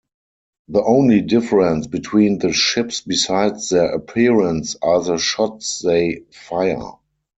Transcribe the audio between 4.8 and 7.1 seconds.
are the shots they fire.